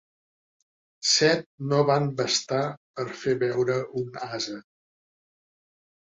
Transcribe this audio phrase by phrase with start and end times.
[1.09, 1.43] Set
[1.73, 2.61] no van bastar
[2.99, 4.57] per fer beure un ase.